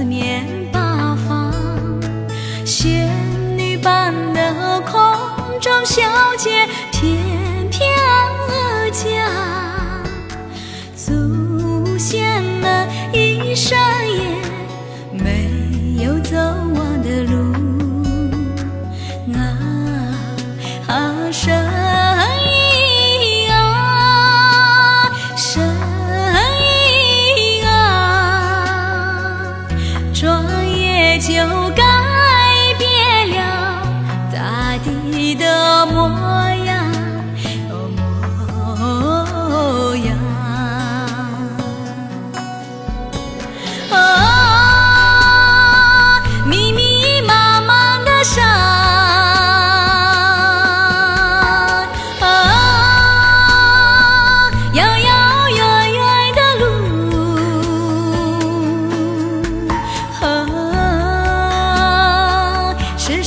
[0.00, 1.52] 四面八方，
[2.64, 3.06] 仙
[3.54, 4.98] 女般的空
[5.60, 6.00] 中小
[6.38, 7.18] 姐翩
[7.70, 7.86] 翩
[8.48, 9.04] 而降。
[10.96, 13.78] 祖先们一生
[14.08, 17.52] 也没有走完的路
[19.34, 19.38] 啊
[20.88, 21.30] 啊！
[31.20, 31.70] Chiều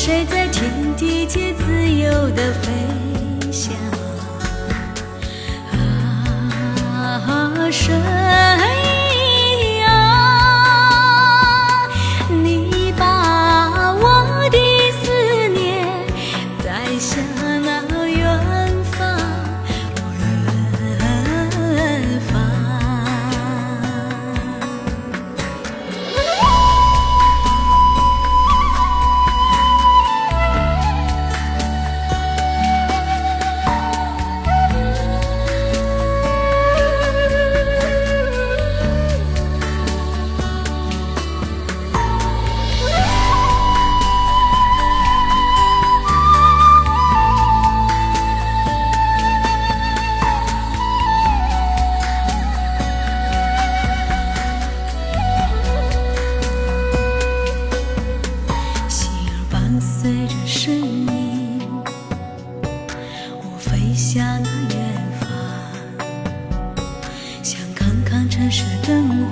[0.06, 3.03] 谁在天地间自由的飞。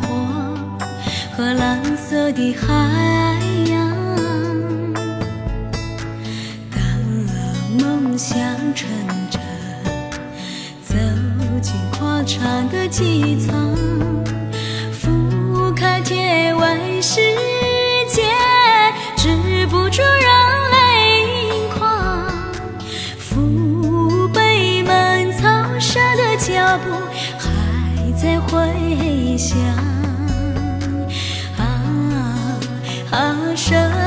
[0.01, 0.55] 活
[1.35, 2.67] 和蓝色的海
[3.69, 3.89] 洋
[6.69, 6.81] 当
[7.27, 8.37] 那梦想
[8.75, 8.89] 成
[9.29, 9.41] 真
[10.83, 10.95] 走
[11.61, 14.30] 进宽敞的机舱
[28.21, 29.57] 在回想，
[31.57, 32.59] 啊
[33.09, 33.55] 啊！
[33.55, 34.00] 生。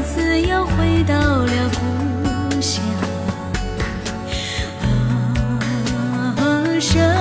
[0.00, 2.82] 再次又回到了故乡。
[6.38, 7.19] 啊生